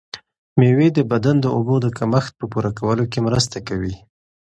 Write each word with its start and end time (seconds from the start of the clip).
مېوې 0.59 0.87
د 0.93 0.99
بدن 1.11 1.35
د 1.41 1.45
اوبو 1.55 1.75
د 1.81 1.87
کمښت 1.97 2.31
په 2.39 2.45
پوره 2.51 2.71
کولو 2.79 3.03
کې 3.11 3.19
مرسته 3.27 3.57
کوي. 3.67 3.95